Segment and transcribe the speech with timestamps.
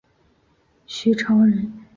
[0.87, 1.71] 徐潮人。